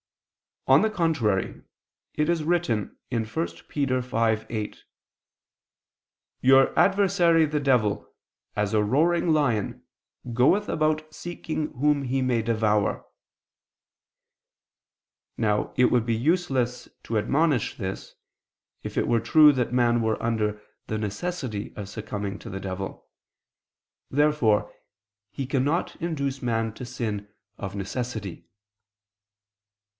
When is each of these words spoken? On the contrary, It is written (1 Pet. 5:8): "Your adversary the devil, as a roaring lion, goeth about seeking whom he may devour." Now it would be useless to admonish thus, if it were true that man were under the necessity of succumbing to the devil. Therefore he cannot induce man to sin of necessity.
On 0.67 0.81
the 0.81 0.89
contrary, 0.89 1.61
It 2.15 2.27
is 2.27 2.43
written 2.43 2.97
(1 3.11 3.25
Pet. 3.25 3.33
5:8): 3.49 4.77
"Your 6.41 6.79
adversary 6.79 7.45
the 7.45 7.59
devil, 7.59 8.11
as 8.55 8.73
a 8.73 8.83
roaring 8.83 9.27
lion, 9.29 9.83
goeth 10.33 10.69
about 10.69 11.13
seeking 11.13 11.73
whom 11.73 12.03
he 12.05 12.21
may 12.23 12.41
devour." 12.41 13.05
Now 15.37 15.71
it 15.75 15.85
would 15.85 16.05
be 16.05 16.15
useless 16.15 16.87
to 17.03 17.19
admonish 17.19 17.77
thus, 17.77 18.15
if 18.81 18.97
it 18.97 19.07
were 19.07 19.19
true 19.19 19.51
that 19.53 19.73
man 19.73 20.01
were 20.01 20.21
under 20.21 20.61
the 20.87 20.97
necessity 20.97 21.73
of 21.75 21.89
succumbing 21.89 22.39
to 22.39 22.49
the 22.49 22.59
devil. 22.61 23.07
Therefore 24.09 24.73
he 25.29 25.45
cannot 25.45 25.95
induce 25.97 26.41
man 26.41 26.73
to 26.73 26.85
sin 26.85 27.31
of 27.59 27.75
necessity. 27.75 28.47